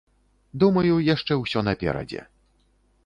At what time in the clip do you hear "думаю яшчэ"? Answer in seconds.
0.63-1.33